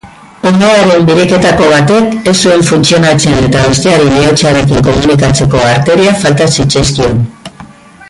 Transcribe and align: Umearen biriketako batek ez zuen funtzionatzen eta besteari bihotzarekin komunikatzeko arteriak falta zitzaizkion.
Umearen 0.51 1.03
biriketako 1.09 1.67
batek 1.73 2.31
ez 2.31 2.33
zuen 2.47 2.65
funtzionatzen 2.71 3.37
eta 3.49 3.67
besteari 3.67 4.09
bihotzarekin 4.17 4.83
komunikatzeko 4.91 5.65
arteriak 5.75 6.23
falta 6.25 6.53
zitzaizkion. 6.57 7.27